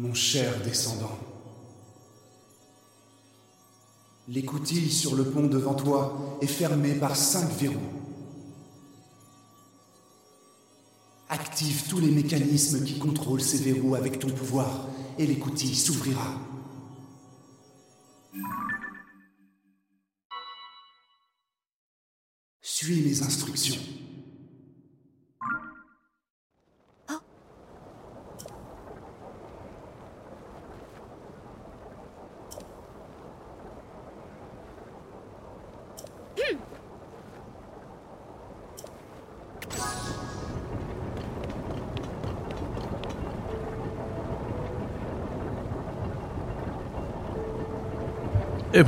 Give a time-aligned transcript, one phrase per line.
[0.00, 1.18] mon cher descendant.
[4.28, 7.76] L'écoutille sur le pont devant toi est fermée par cinq verrous?
[11.28, 16.49] Active tous les mécanismes qui contrôlent ces verrous avec ton pouvoir et l'écoutille s'ouvrira.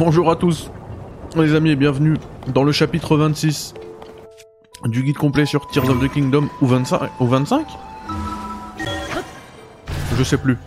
[0.05, 0.69] Bonjour à tous,
[1.37, 2.17] les amis, et bienvenue
[2.49, 3.73] dans le chapitre 26
[4.87, 7.65] du guide complet sur Tears of the Kingdom ou 25 ou 25
[10.19, 10.59] Je sais plus.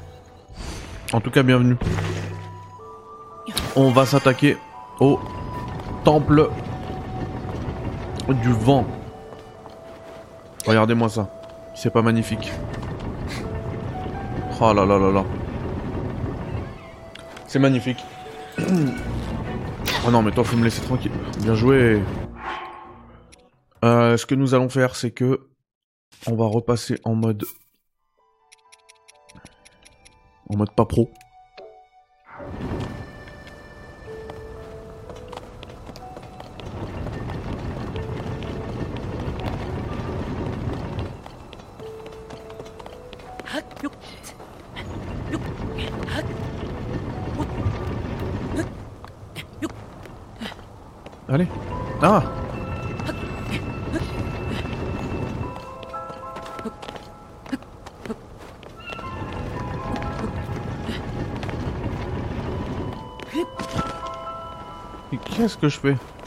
[1.11, 1.75] En tout cas, bienvenue.
[3.75, 4.55] On va s'attaquer
[5.01, 5.19] au
[6.05, 6.49] temple
[8.41, 8.85] du vent.
[10.65, 11.29] Regardez-moi ça.
[11.75, 12.53] C'est pas magnifique.
[14.61, 15.25] Oh là là là là.
[17.47, 17.99] C'est magnifique.
[20.07, 21.11] Oh non, mais toi, faut me laisser tranquille.
[21.41, 21.99] Bien joué.
[23.83, 25.47] Euh, ce que nous allons faire, c'est que
[26.27, 27.43] on va repasser en mode
[30.49, 31.09] en mode pas pro.
[65.69, 66.24] Que je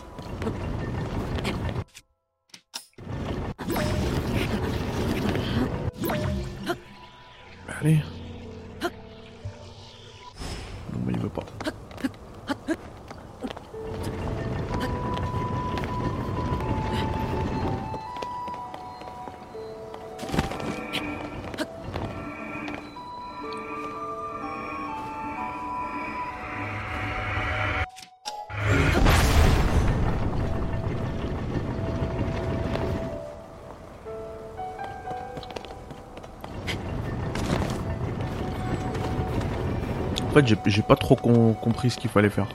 [40.40, 42.48] fait, j'ai- pas trop com- compris ce qu'il fallait faire.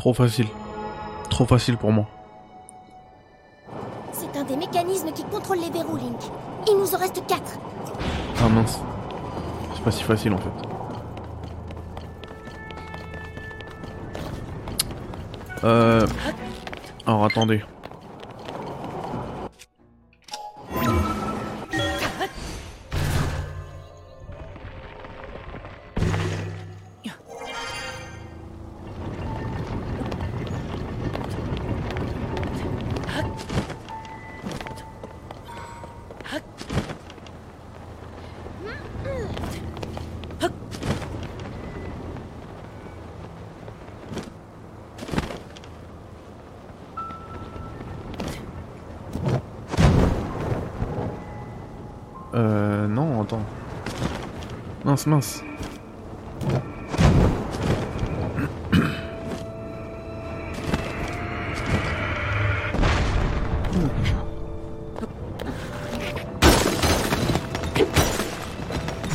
[0.00, 0.46] Trop facile.
[1.28, 2.06] Trop facile pour moi.
[4.12, 6.18] C'est un des mécanismes qui contrôle les verrous, Link.
[6.66, 7.58] Il nous en reste quatre.
[8.42, 8.80] Ah mince.
[9.74, 10.48] C'est pas si facile en fait.
[15.64, 16.06] Euh...
[17.06, 17.62] Alors attendez.
[55.06, 55.42] Mince, mince.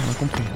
[0.08, 0.55] On a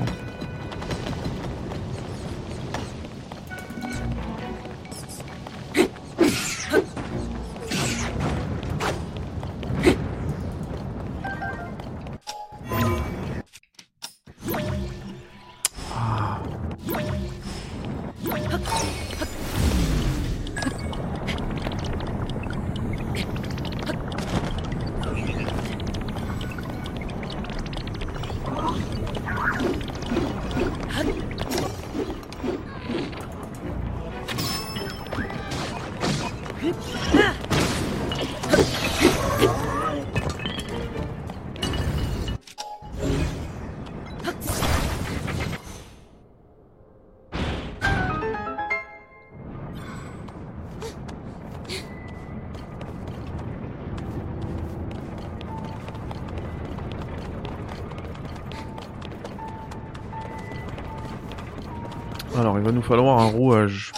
[62.70, 63.92] va nous falloir un rouage.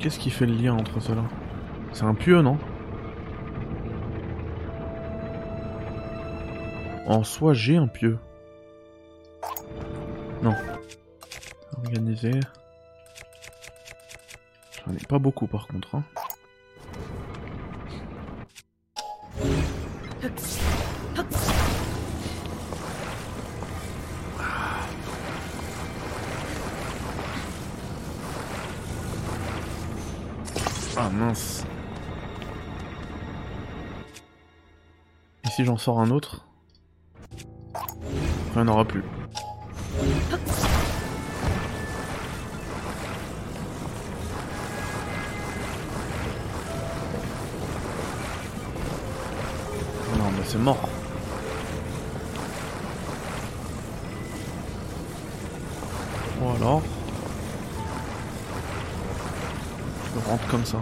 [0.00, 1.22] Qu'est-ce qui fait le lien entre ceux-là
[1.92, 2.58] C'est un pieu, non
[7.06, 8.18] En soi, j'ai un pieu.
[14.86, 15.94] J'en ai pas beaucoup par contre.
[15.94, 16.04] Hein.
[30.96, 31.64] Ah mince.
[35.44, 36.46] Et si j'en sors un autre?
[38.54, 39.02] Rien n'aura plus.
[56.40, 56.82] Ou alors
[60.14, 60.78] Je rentre comme ça.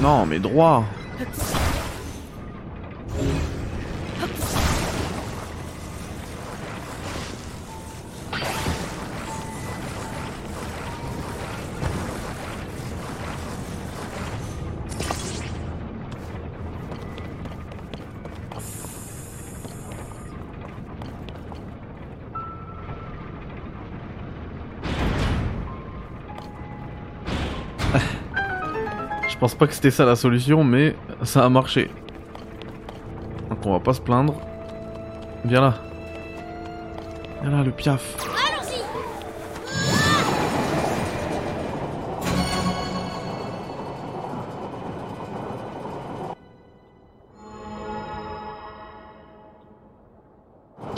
[0.00, 0.84] Non, mais droit.
[29.40, 31.90] Pense pas que c'était ça la solution, mais ça a marché.
[33.48, 34.34] Donc on va pas se plaindre.
[35.46, 35.74] Viens là.
[37.40, 38.16] Viens là, le piaf.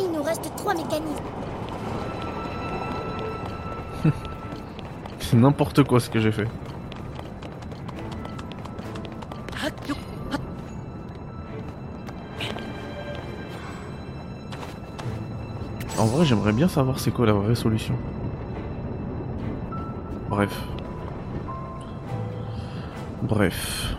[0.00, 1.06] Il nous reste trois mécanismes.
[5.20, 6.48] C'est n'importe quoi ce que j'ai fait.
[16.24, 17.94] J'aimerais bien savoir c'est quoi la vraie solution.
[20.28, 20.52] Bref.
[23.22, 23.91] Bref.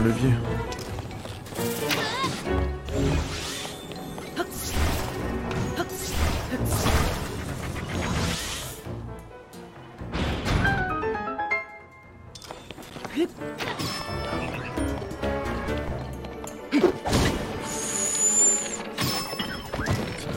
[0.00, 0.30] Un levier.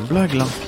[0.10, 0.62] Blague là.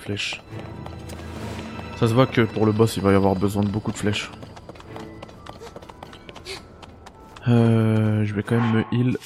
[0.00, 0.42] Flèches.
[1.98, 3.96] Ça se voit que pour le boss il va y avoir besoin de beaucoup de
[3.96, 4.30] flèches.
[7.48, 9.16] Euh, je vais quand même me heal.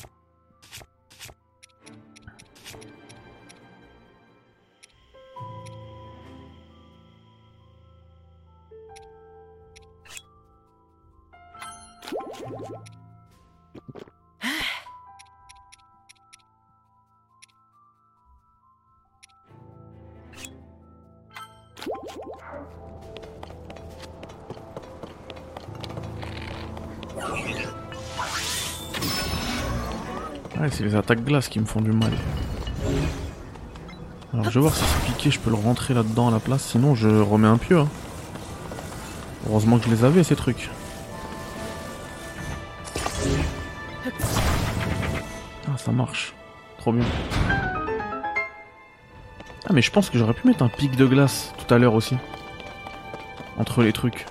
[30.95, 32.13] Les attaques glace qui me font du mal.
[34.33, 36.63] Alors je vais voir si ce piqué je peux le rentrer là-dedans à la place,
[36.63, 37.81] sinon je remets un pieu.
[37.81, 37.89] hein.
[39.49, 40.71] Heureusement que je les avais ces trucs.
[45.67, 46.33] Ah ça marche.
[46.79, 47.05] Trop bien.
[49.67, 51.95] Ah mais je pense que j'aurais pu mettre un pic de glace tout à l'heure
[51.95, 52.17] aussi.
[53.59, 54.27] Entre les trucs.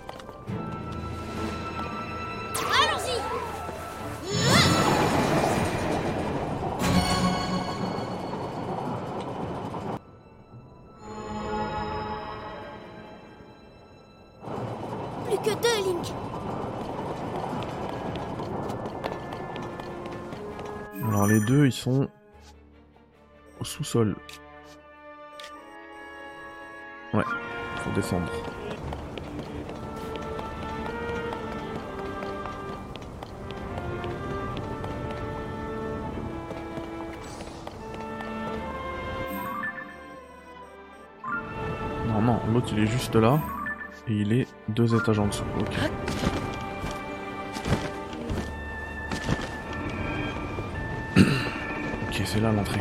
[21.87, 24.15] Au sous-sol.
[27.13, 27.23] Ouais,
[27.77, 28.31] faut descendre.
[42.07, 43.39] Non, non, l'autre il est juste là.
[44.07, 45.43] Et il est deux étages en dessous.
[52.13, 52.79] Ok, c'est là l'entrée.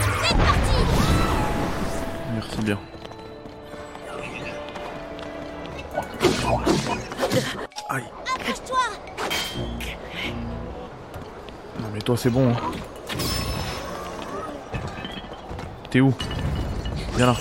[0.00, 0.76] C'est parti
[2.32, 2.78] Merci bien.
[7.90, 8.04] Aïe.
[8.34, 8.78] Accroche-toi
[11.78, 12.52] Non mais toi c'est bon.
[12.52, 12.56] Hein.
[15.90, 16.14] T'es où?
[17.16, 17.36] Viens là.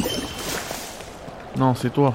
[1.55, 2.13] Non, c'est toi.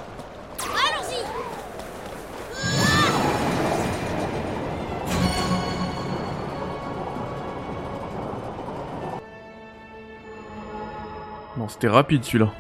[11.81, 12.53] C'était rapide celui-là.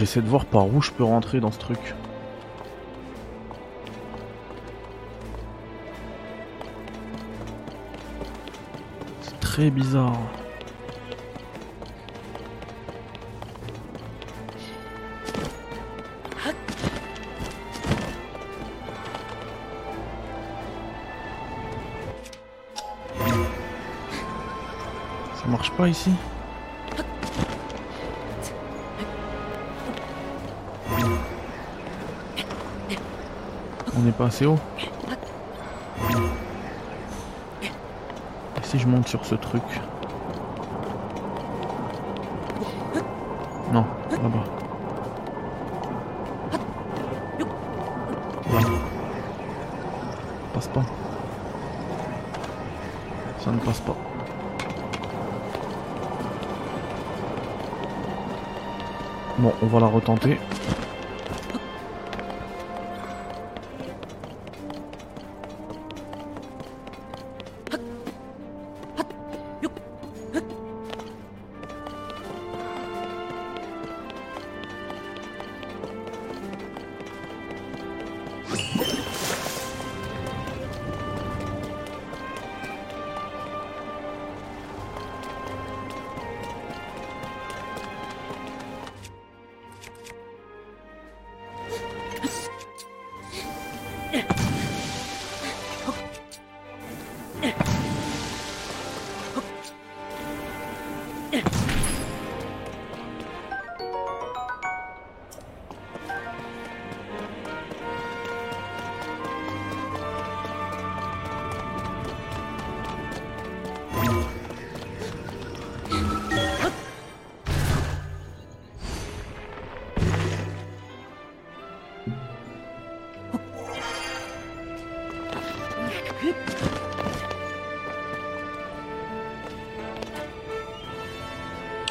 [0.00, 1.94] J'essaie de voir par où je peux rentrer dans ce truc.
[9.20, 10.16] C'est très bizarre.
[25.34, 26.10] Ça marche pas ici?
[34.20, 34.58] Pas assez haut
[38.58, 39.62] Et si je monte sur ce truc?
[43.72, 44.44] Non, là-bas.
[48.52, 48.60] Là.
[50.52, 50.84] Passe pas.
[53.38, 53.96] Ça ne passe pas.
[59.38, 60.38] Bon, on va la retenter.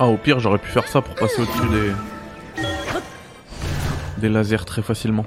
[0.01, 1.91] Ah, au pire, j'aurais pu faire ça pour passer au-dessus des...
[4.17, 5.25] des lasers très facilement.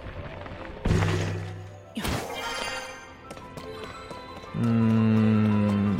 [4.54, 5.96] Hmm.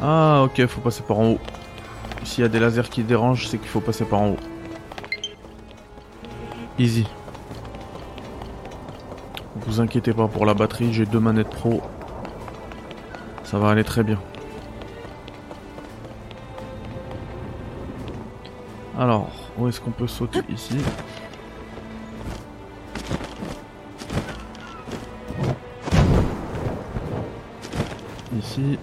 [0.00, 1.40] Ah, ok, faut passer par en haut.
[2.24, 4.38] S'il y a des lasers qui dérangent, c'est qu'il faut passer par en haut.
[6.78, 7.06] Easy.
[9.66, 11.82] Vous inquiétez pas pour la batterie, j'ai deux manettes pro.
[13.44, 14.18] Ça va aller très bien.
[18.98, 20.78] Alors, où est-ce qu'on peut sauter ici?
[28.36, 28.78] Ici.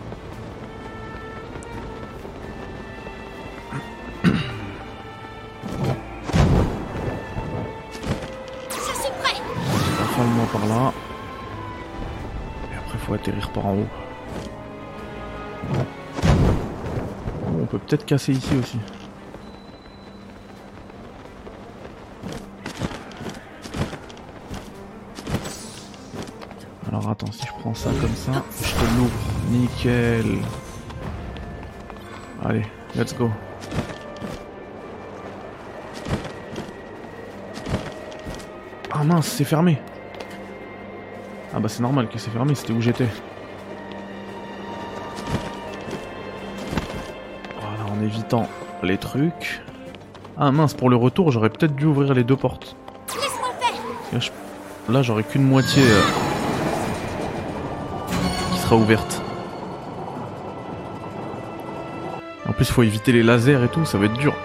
[17.65, 18.79] On peut peut-être casser ici aussi.
[26.87, 29.11] Alors attends, si je prends ça comme ça, je te l'ouvre.
[29.49, 30.39] Nickel.
[32.43, 33.29] Allez, let's go.
[38.91, 39.79] Ah mince, c'est fermé.
[41.55, 43.07] Ah bah c'est normal que c'est fermé, c'était où j'étais.
[47.61, 48.49] Voilà, en évitant
[48.83, 49.61] les trucs.
[50.37, 52.75] Ah mince, pour le retour, j'aurais peut-être dû ouvrir les deux portes.
[54.89, 56.01] Là, j'aurais qu'une moitié euh,
[58.51, 59.21] qui sera ouverte.
[62.47, 64.35] En plus, faut éviter les lasers et tout, ça va être dur.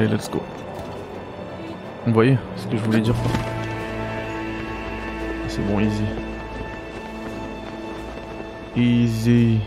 [0.00, 0.40] Allez, let's go.
[2.06, 3.14] Vous voyez ce que je voulais dire
[5.46, 6.04] C'est bon, easy.
[8.74, 9.60] Easy.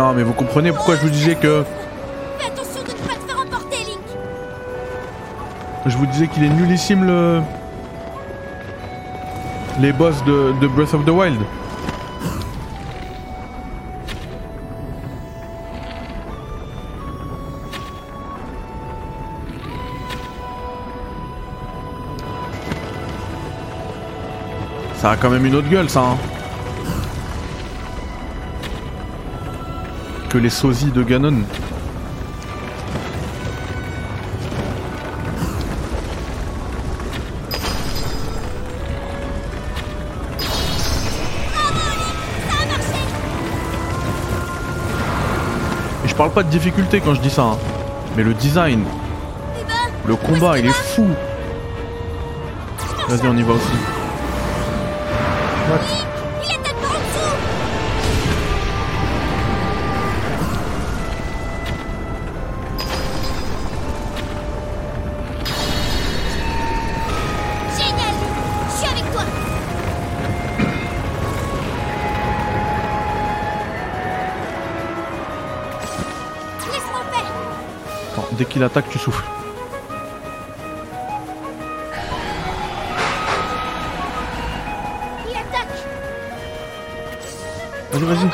[0.00, 1.62] Non, mais vous comprenez pourquoi je vous disais que.
[2.38, 4.00] Fais attention de ne pas te faire emporter, Link
[5.84, 7.42] Je vous disais qu'il est nullissime le.
[9.78, 11.38] Les boss de, de Breath of the Wild.
[24.96, 26.00] Ça a quand même une autre gueule, ça.
[26.00, 26.39] Hein.
[30.30, 31.42] Que les sosies de Ganon.
[46.04, 47.42] Et je parle pas de difficulté quand je dis ça.
[47.42, 47.58] hein.
[48.16, 48.84] Mais le design,
[50.06, 51.06] le combat, il est fou.
[53.08, 53.72] Vas-y, on y va aussi.
[78.40, 79.24] Dès qu'il attaque, tu souffles.
[85.28, 85.76] Il attaque
[87.92, 88.30] Vas-y, vas-y.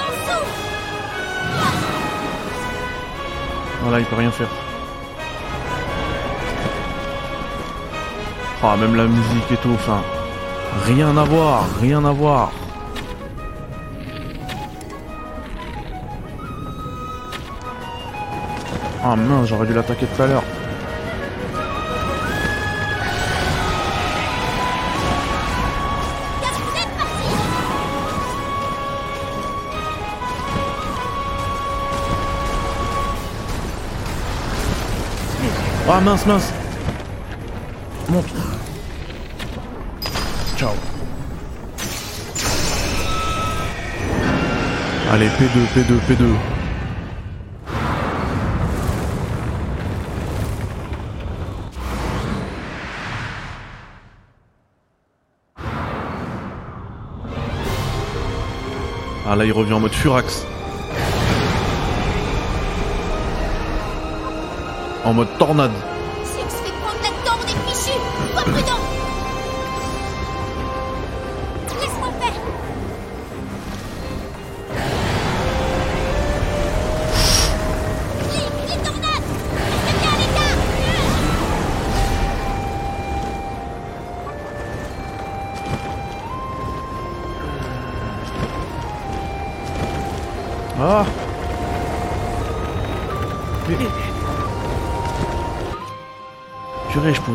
[3.82, 4.48] Voilà, il peut rien faire.
[8.62, 10.02] Ah, même la musique et tout, enfin.
[10.86, 12.52] Rien à voir, rien à voir.
[19.08, 20.42] Ah mince, j'aurais dû l'attaquer tout à l'heure.
[35.88, 36.52] Ah mince, mince.
[38.08, 38.24] Monte.
[40.56, 40.70] Ciao.
[45.12, 46.55] Allez, P2, P2, P2.
[59.28, 60.46] Ah là, il revient en mode Furax.
[65.04, 65.72] En mode tornade.
[66.22, 67.98] Si on se fait prendre là-dedans, on est fichu
[68.32, 68.85] Sois prudent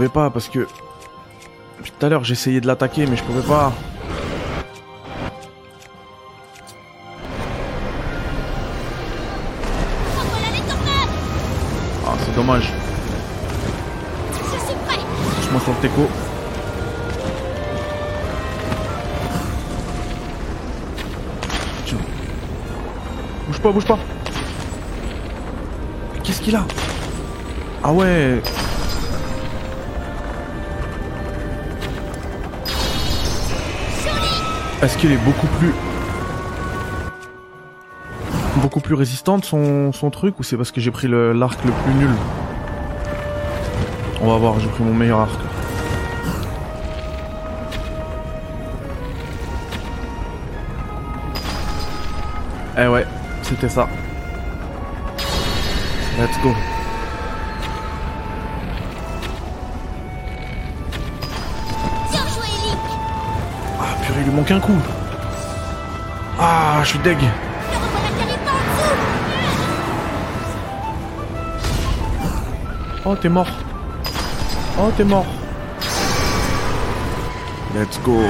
[0.01, 0.65] pouvais pas parce que...
[1.83, 3.71] Tout à l'heure, j'essayais de l'attaquer, mais je pouvais pas.
[12.07, 12.73] Ah, c'est dommage.
[15.43, 16.07] Je m'en sors le teco.
[23.45, 23.99] Bouge pas, bouge pas.
[26.23, 26.65] Qu'est-ce qu'il a?
[27.83, 28.41] Ah ouais.
[34.81, 35.71] Est-ce qu'il est beaucoup plus...
[38.57, 41.71] Beaucoup plus résistante son, son truc ou c'est parce que j'ai pris le- l'arc le
[41.71, 42.09] plus nul?
[44.21, 45.39] On va voir, j'ai pris mon meilleur arc.
[52.77, 53.05] Eh ouais,
[53.43, 53.87] c'était ça.
[56.19, 56.53] Let's go.
[64.21, 64.77] Il lui manque un coup.
[66.39, 67.17] Ah, je suis deg.
[73.03, 73.47] Oh, t'es mort.
[74.79, 75.25] Oh, t'es mort.
[77.73, 78.21] Let's go.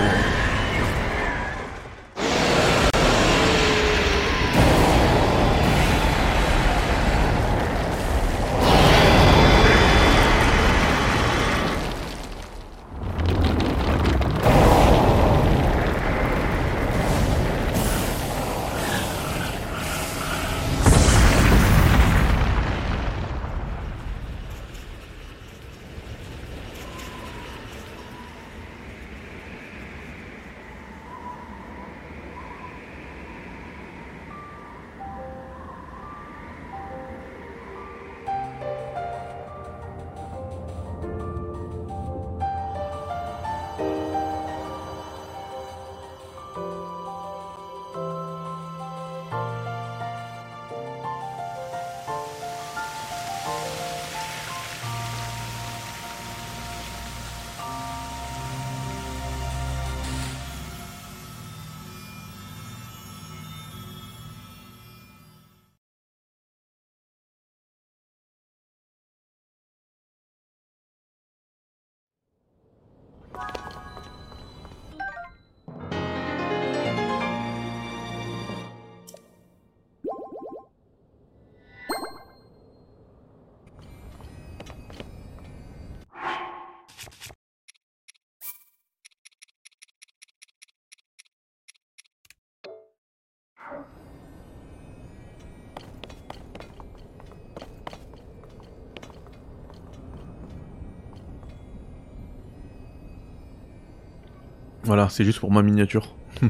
[104.91, 106.13] Voilà, c'est juste pour ma miniature.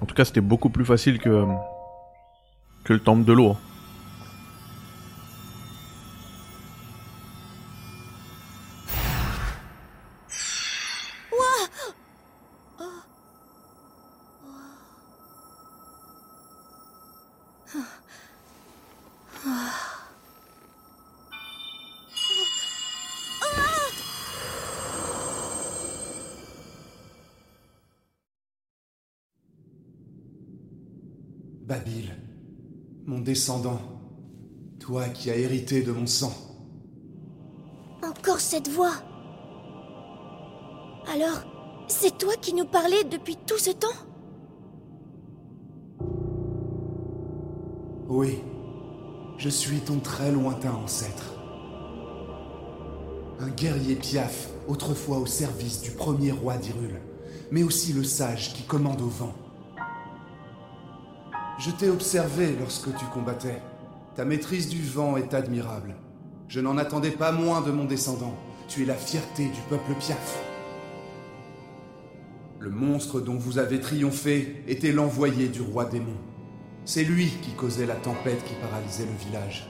[0.00, 1.46] en tout cas, c'était beaucoup plus facile que,
[2.88, 3.56] le temple de l'eau.
[35.66, 36.32] De mon sang.
[38.02, 38.94] Encore cette voix.
[41.12, 41.44] Alors,
[41.88, 43.88] c'est toi qui nous parlais depuis tout ce temps?
[48.08, 48.38] Oui,
[49.38, 51.34] je suis ton très lointain ancêtre.
[53.40, 57.00] Un guerrier piaf, autrefois au service du premier roi d'Irul,
[57.50, 59.34] mais aussi le sage qui commande au vent.
[61.58, 63.60] Je t'ai observé lorsque tu combattais.
[64.16, 65.94] Ta maîtrise du vent est admirable.
[66.48, 68.34] Je n'en attendais pas moins de mon descendant.
[68.66, 70.42] Tu es la fierté du peuple piaf.
[72.58, 76.16] Le monstre dont vous avez triomphé était l'envoyé du roi démon.
[76.86, 79.68] C'est lui qui causait la tempête qui paralysait le village.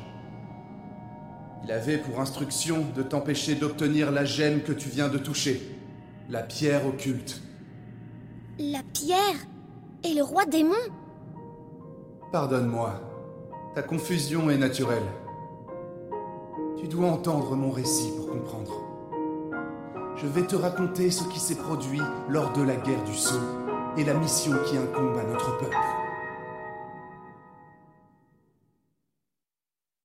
[1.65, 5.61] Il avait pour instruction de t'empêcher d'obtenir la gemme que tu viens de toucher,
[6.31, 7.43] la pierre occulte.
[8.61, 9.45] La pierre
[10.05, 10.75] Et le roi démon
[12.31, 13.01] Pardonne-moi,
[13.77, 15.07] ta confusion est naturelle.
[16.79, 18.73] Tu dois entendre mon récit pour comprendre.
[20.17, 22.01] Je vais te raconter ce qui s'est produit
[22.31, 23.39] lors de la guerre du Sceau
[23.99, 25.77] et la mission qui incombe à notre peuple.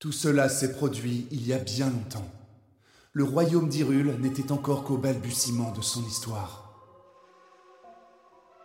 [0.00, 2.30] Tout cela s'est produit il y a bien longtemps.
[3.14, 6.74] Le royaume d'Irul n'était encore qu'au balbutiement de son histoire.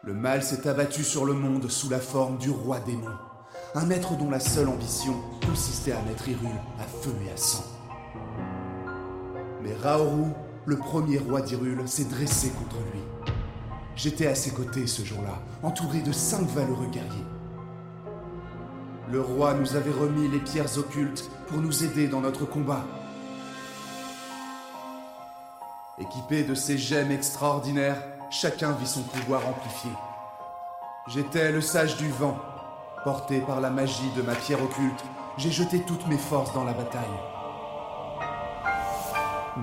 [0.03, 3.15] Le mal s'est abattu sur le monde sous la forme du roi démon,
[3.77, 5.13] un être dont la seule ambition
[5.45, 6.49] consistait à mettre Irul
[6.79, 7.63] à feu et à sang.
[9.61, 10.31] Mais Raoru,
[10.65, 13.01] le premier roi d'Irul, s'est dressé contre lui.
[13.95, 17.25] J'étais à ses côtés ce jour-là, entouré de cinq valeureux guerriers.
[19.11, 22.83] Le roi nous avait remis les pierres occultes pour nous aider dans notre combat.
[25.99, 28.01] Équipé de ces gemmes extraordinaires,
[28.31, 29.91] chacun vit son pouvoir amplifié.
[31.07, 32.37] J'étais le sage du vent.
[33.07, 35.01] Porté par la magie de ma pierre occulte,
[35.37, 37.05] j'ai jeté toutes mes forces dans la bataille.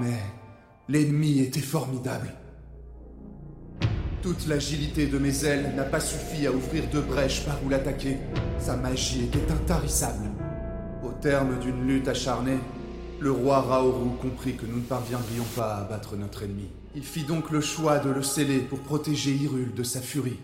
[0.00, 0.18] Mais
[0.88, 2.32] l'ennemi était formidable.
[4.22, 8.16] Toute l'agilité de mes ailes n'a pas suffi à ouvrir deux brèches par où l'attaquer.
[8.58, 10.30] Sa magie était intarissable.
[11.04, 12.60] Au terme d'une lutte acharnée,
[13.20, 16.70] le roi Raoru comprit que nous ne parviendrions pas à abattre notre ennemi.
[16.94, 20.40] Il fit donc le choix de le sceller pour protéger Hyrule de sa furie.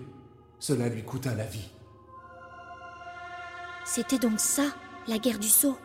[0.59, 1.71] Cela lui coûta la vie.
[3.93, 4.63] C'était donc ça,
[5.09, 5.77] la guerre du sceau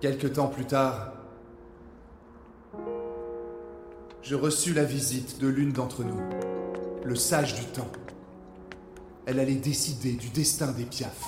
[0.00, 1.12] Quelque temps plus tard,
[4.22, 6.22] je reçus la visite de l'une d'entre nous,
[7.04, 7.92] le sage du temps.
[9.26, 11.26] Elle allait décider du destin des piafs.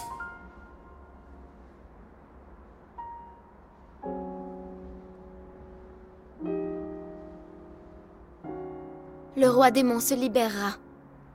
[9.58, 10.76] Roi démon se libérera.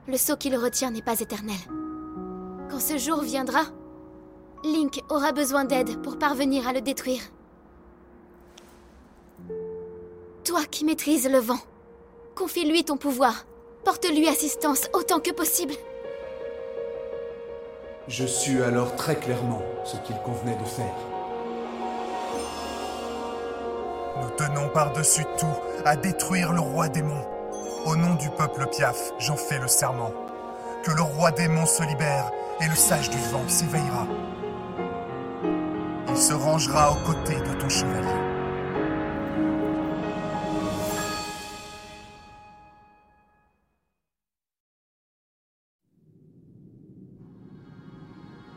[0.08, 1.58] Le sceau qui le retient n'est pas éternel.
[2.70, 3.64] Quand ce jour viendra,
[4.64, 7.20] Link aura besoin d'aide pour parvenir à le détruire.
[10.42, 11.58] Toi qui maîtrises le vent,
[12.34, 13.44] confie-lui ton pouvoir.
[13.84, 15.74] Porte-lui assistance autant que possible.
[18.08, 20.96] Je sus alors très clairement ce qu'il convenait de faire.
[24.22, 27.33] Nous tenons par-dessus tout à détruire le roi démon.
[27.84, 30.10] Au nom du peuple Piaf, j'en fais le serment.
[30.84, 32.30] Que le roi démon se libère
[32.62, 34.06] et le sage du vent s'éveillera.
[36.08, 38.08] Il se rangera aux côtés de ton chevalier.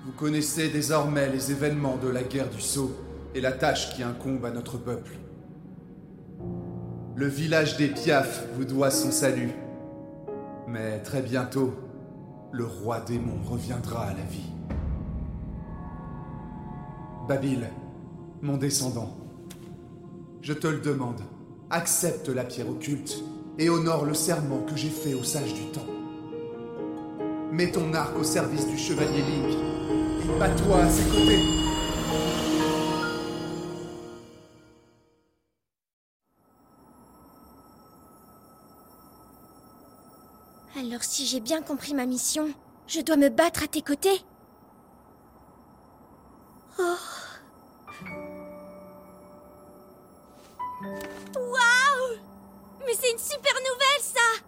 [0.05, 2.95] Vous connaissez désormais les événements de la guerre du Sceau
[3.35, 5.11] et la tâche qui incombe à notre peuple.
[7.17, 9.49] Le village des Piaf vous doit son salut.
[10.67, 11.73] Mais très bientôt,
[12.51, 14.51] le roi démon reviendra à la vie.
[17.27, 17.67] Babil,
[18.43, 19.17] mon descendant,
[20.43, 21.19] je te le demande,
[21.71, 23.23] accepte la pierre occulte
[23.57, 25.87] et honore le serment que j'ai fait au sage du temps.
[27.51, 29.57] Mets ton arc au service du chevalier Link
[30.37, 31.41] Bats-toi à ses côtés.
[40.97, 42.51] Alors si j'ai bien compris ma mission,
[42.87, 44.19] je dois me battre à tes côtés.
[46.79, 46.95] Oh.
[51.35, 52.17] Waouh.
[52.79, 54.43] Mais c'est une super nouvelle ça.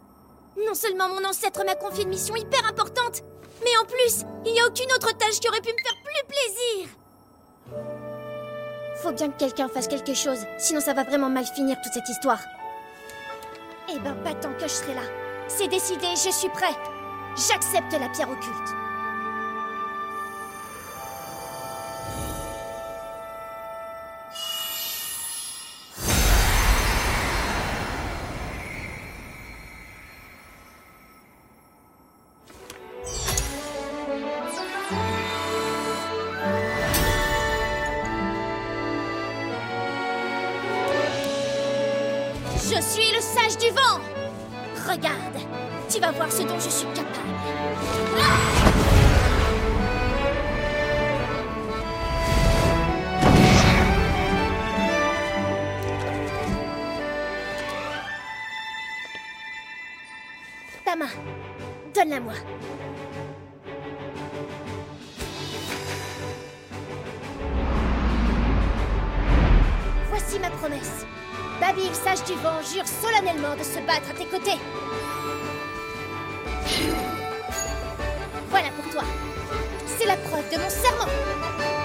[0.65, 3.21] Non seulement mon ancêtre m'a confié une mission hyper importante,
[3.63, 6.25] mais en plus, il n'y a aucune autre tâche qui aurait pu me faire plus
[6.27, 6.89] plaisir.
[9.03, 12.09] Faut bien que quelqu'un fasse quelque chose, sinon ça va vraiment mal finir toute cette
[12.09, 12.41] histoire.
[13.93, 15.28] Eh ben pas tant que je serai là.
[15.49, 16.75] C'est décidé, je suis prêt.
[17.35, 18.69] J'accepte la pierre occulte.
[71.60, 74.57] Babil, sage du vent, jure solennellement de se battre à tes côtés.
[78.49, 79.03] Voilà pour toi.
[79.97, 81.78] C'est la preuve de mon serment.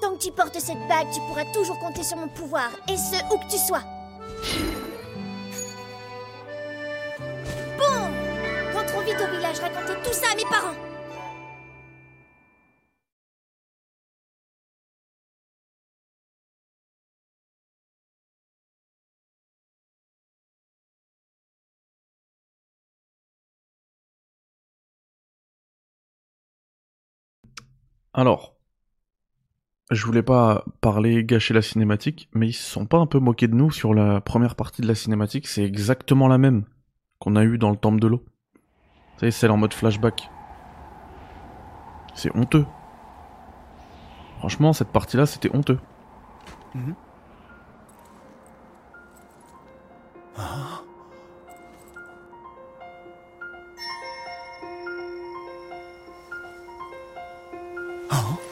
[0.00, 3.16] Tant que tu portes cette bague, tu pourras toujours compter sur mon pouvoir, et ce,
[3.32, 3.82] où que tu sois.
[7.78, 8.10] Bon
[8.76, 10.91] Rentrons vite au village raconter tout ça à mes parents.
[28.14, 28.56] Alors,
[29.90, 33.48] je voulais pas parler, gâcher la cinématique, mais ils se sont pas un peu moqués
[33.48, 36.64] de nous sur la première partie de la cinématique, c'est exactement la même
[37.18, 38.24] qu'on a eue dans le Temple de l'eau.
[39.14, 40.28] Vous savez, celle en mode flashback.
[42.14, 42.66] C'est honteux.
[44.38, 45.78] Franchement, cette partie-là, c'était honteux.
[58.22, 58.51] 있을까요?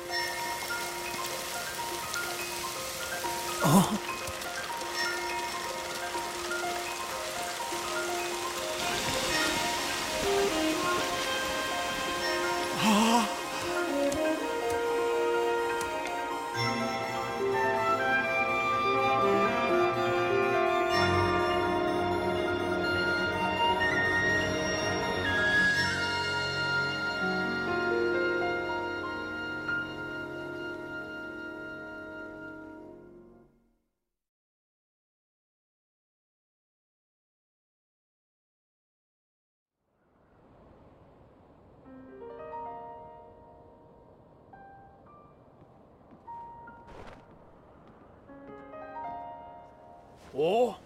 [50.33, 50.76] Oh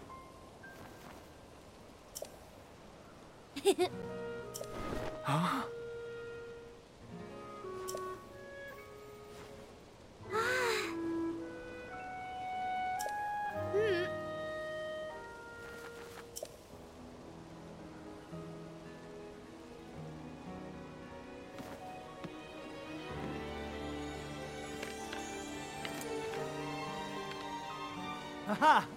[28.46, 28.93] Haha Oh,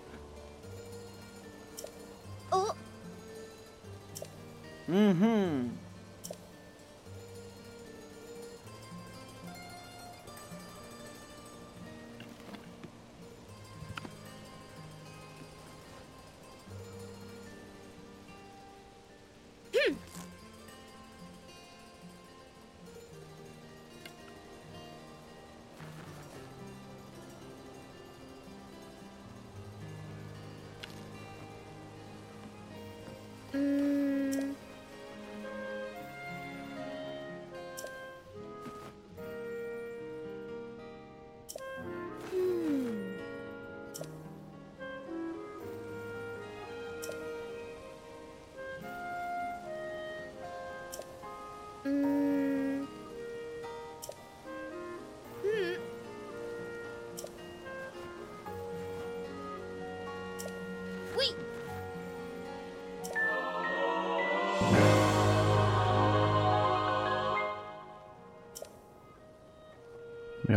[4.89, 5.66] Mm-hmm.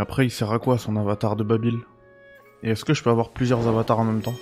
[0.00, 1.78] Après, il sert à quoi son avatar de Babil?
[2.62, 4.34] Et est-ce que je peux avoir plusieurs avatars en même temps?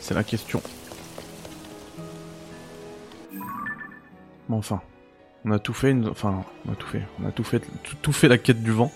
[0.00, 0.62] C'est la question.
[4.48, 4.80] Bon, enfin,
[5.44, 7.96] on a tout fait, une- enfin, on a tout fait, on a tout fait, tout,
[8.00, 8.90] tout fait la quête du vent.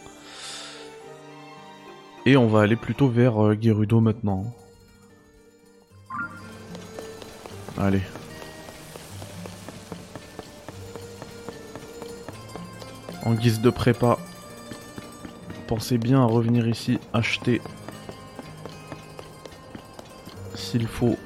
[2.25, 4.45] Et on va aller plutôt vers euh, Gerudo maintenant.
[7.79, 8.03] Allez.
[13.25, 14.19] En guise de prépa,
[15.69, 17.63] pensez bien à revenir ici acheter
[20.55, 21.17] s'il faut.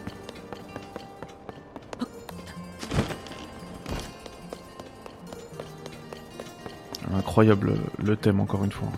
[7.14, 8.88] Incroyable le thème encore une fois.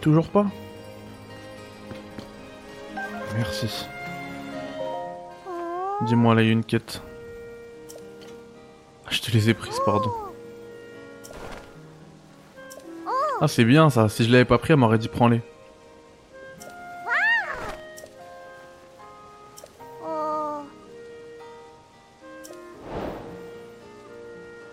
[0.00, 0.46] Toujours pas
[3.36, 3.86] Merci.
[6.02, 7.00] Dis-moi là, il y a une quête.
[9.12, 10.10] Je te les ai prises, pardon.
[13.42, 14.08] Ah, c'est bien ça.
[14.08, 15.42] Si je l'avais pas pris, elle m'aurait dit prends-les.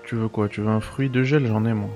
[0.06, 0.48] Tu veux quoi?
[0.48, 1.46] Tu veux un fruit de gel?
[1.46, 1.90] J'en ai moi.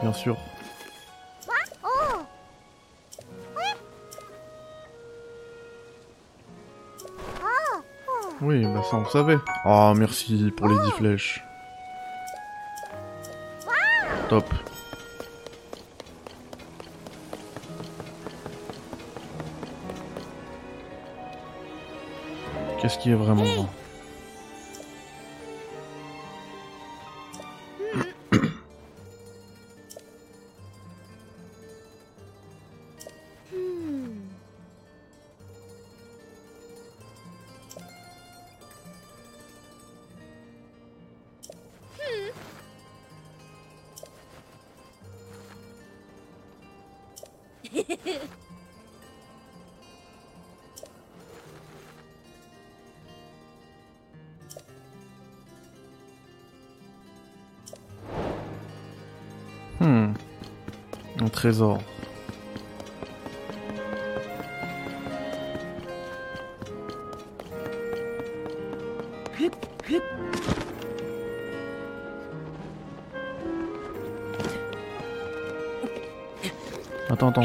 [0.00, 0.36] Bien sûr.
[8.48, 9.38] Oui, bah ça on le savait.
[9.66, 11.44] Oh, merci pour les 10 flèches.
[14.30, 14.46] Top.
[22.80, 23.44] Qu'est-ce qui est vraiment?
[23.44, 23.68] Bon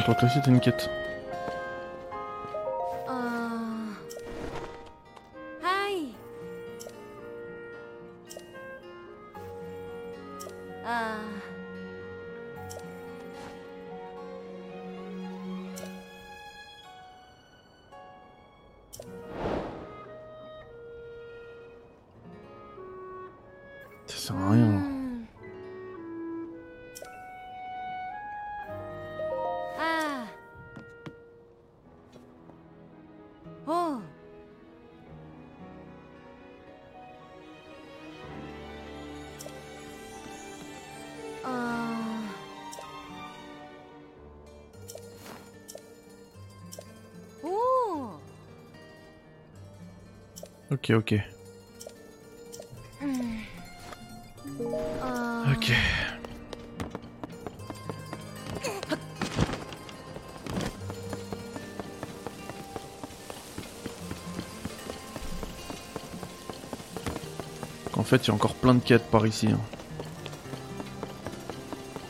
[0.05, 0.89] Toi aussi t'as une quête.
[50.83, 51.13] Ok, ok.
[55.51, 55.71] Ok.
[67.95, 69.47] En fait, il y a encore plein de quêtes par ici.
[69.47, 69.59] hein.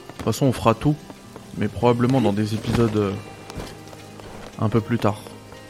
[0.08, 0.96] De toute façon, on fera tout,
[1.58, 3.12] mais probablement dans des épisodes euh,
[4.60, 5.20] un peu plus tard.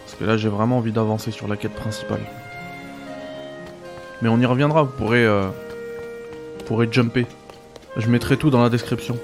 [0.06, 2.22] Parce que là, j'ai vraiment envie d'avancer sur la quête principale.
[4.24, 5.50] Mais on y reviendra, vous pourrez, euh,
[6.58, 7.28] vous pourrez jumper.
[7.98, 9.18] Je mettrai tout dans la description.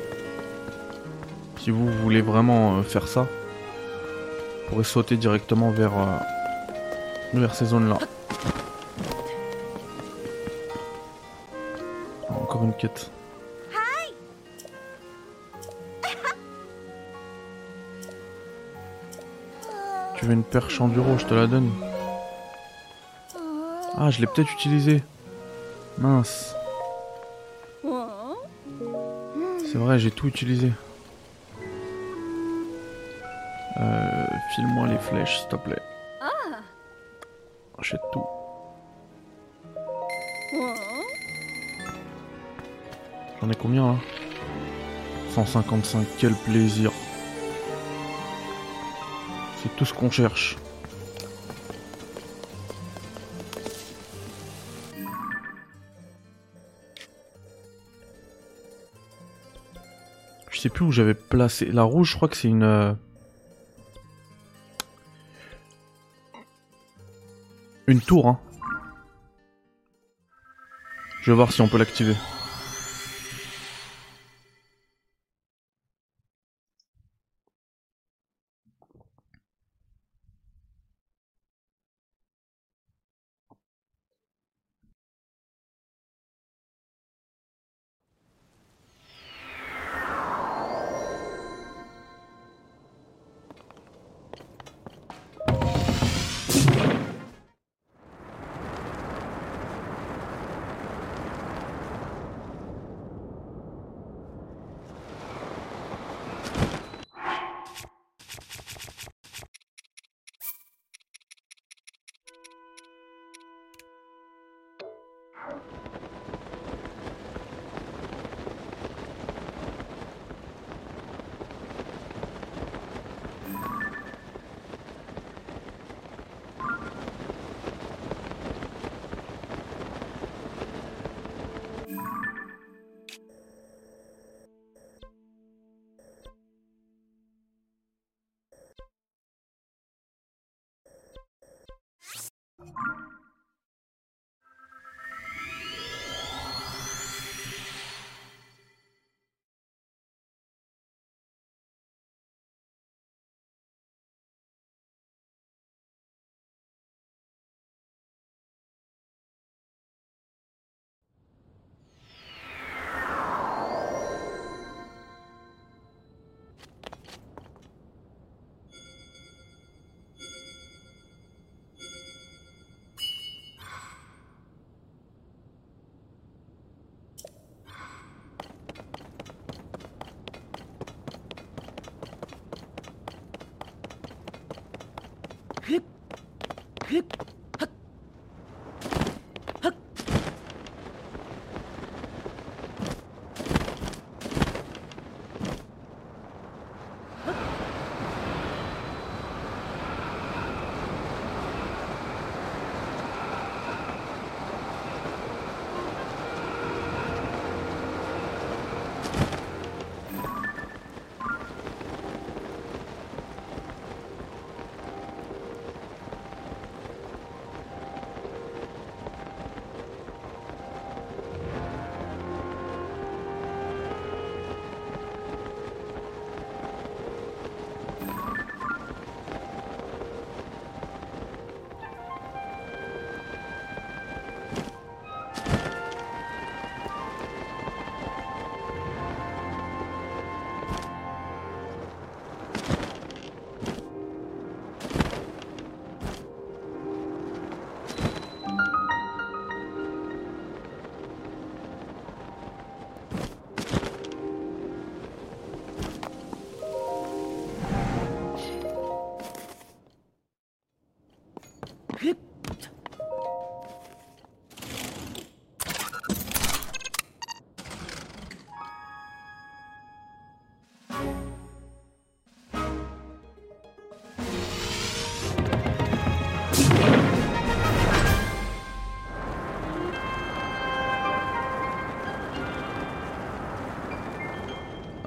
[1.58, 6.18] Si vous voulez vraiment euh, faire ça, vous pourrez sauter directement vers, euh,
[7.34, 7.98] vers ces zones-là.
[12.30, 13.10] Ah, Encore une quête.
[20.18, 21.72] Tu veux une perche enduro, je te la donne.
[23.98, 25.04] Ah, je l'ai peut-être utilisée.
[25.98, 26.56] Mince.
[29.72, 30.72] C'est vrai, j'ai tout utilisé.
[33.78, 34.26] Euh,
[34.56, 35.82] file-moi les flèches, s'il te plaît.
[37.78, 38.26] Achète tout.
[43.42, 43.96] J'en ai combien là
[45.30, 46.92] 155, quel plaisir.
[49.62, 50.58] C'est tout ce qu'on cherche.
[60.60, 61.68] Je sais plus où j'avais placé.
[61.68, 62.64] La rouge, je crois que c'est une.
[62.64, 62.92] euh,
[67.88, 68.40] Une tour, hein.
[71.22, 72.14] Je vais voir si on peut l'activer.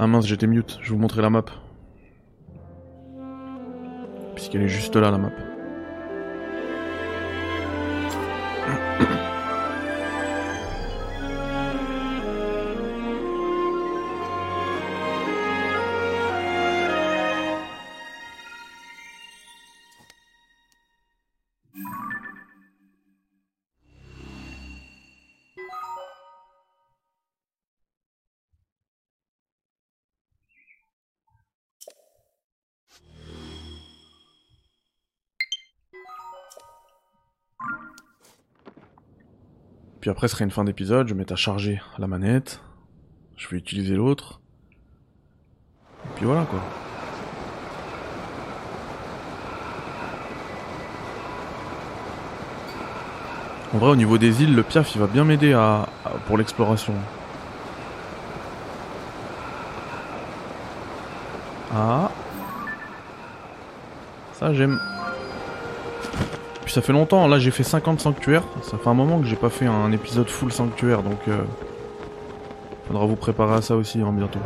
[0.04, 1.44] Ah mince, j'étais mute, je vous montrer la map.
[4.34, 5.30] Puisqu'elle est juste là, la map.
[40.02, 42.60] Puis après, ce serait une fin d'épisode, je vais mettre à charger la manette.
[43.36, 44.40] Je vais utiliser l'autre.
[46.16, 46.60] puis voilà quoi.
[53.74, 55.86] En vrai, au niveau des îles, le piaf il va bien m'aider à-
[56.26, 56.92] pour l'exploration.
[61.74, 62.10] Ah.
[64.34, 64.78] Ça j'aime.
[66.72, 68.44] Ça fait longtemps, là j'ai fait 50 sanctuaires.
[68.62, 71.42] Ça fait un moment que j'ai pas fait un épisode full sanctuaire, donc euh,
[72.86, 74.38] faudra vous préparer à ça aussi hein, bientôt.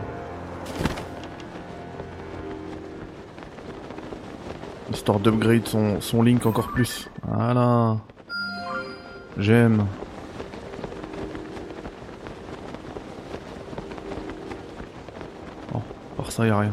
[4.92, 5.68] Histoire d'upgrade
[6.00, 7.08] son, Link encore plus.
[7.22, 7.98] Voilà.
[9.38, 9.86] J'aime.
[15.72, 15.80] Bon,
[16.16, 16.72] par ça y a rien.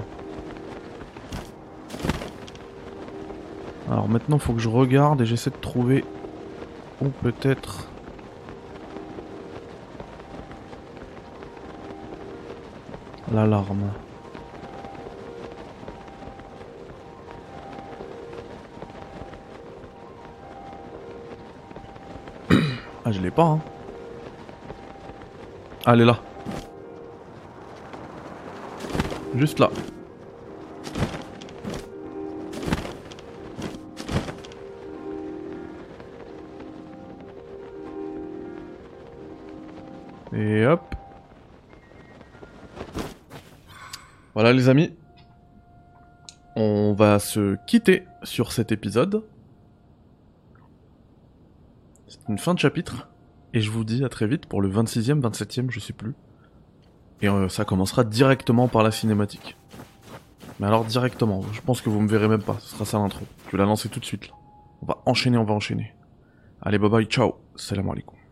[3.93, 6.03] Alors maintenant faut que je regarde et j'essaie de trouver
[6.99, 7.87] où peut-être
[13.31, 13.91] l'alarme.
[23.05, 23.59] Ah je l'ai pas hein.
[25.85, 26.17] Ah, elle est là.
[29.35, 29.69] Juste là.
[44.43, 44.91] Voilà les amis.
[46.57, 49.23] On va se quitter sur cet épisode.
[52.09, 53.07] C'est une fin de chapitre.
[53.53, 56.13] Et je vous dis à très vite pour le 26e, 27e, je sais plus.
[57.21, 59.55] Et euh, ça commencera directement par la cinématique.
[60.59, 63.25] Mais alors directement, je pense que vous me verrez même pas, ce sera ça l'intro.
[63.45, 64.35] Je vais la lancer tout de suite là.
[64.81, 65.93] On va enchaîner, on va enchaîner.
[66.61, 68.22] Allez bye bye, ciao, salam alaikum.